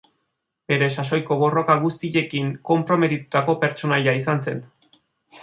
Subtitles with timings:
[0.71, 4.67] Bere sasoiko borroka guztiekin konprometitutako pertsonaia izan zen.